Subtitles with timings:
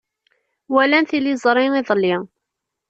[0.73, 2.15] Walan tiliẓri iḍelli.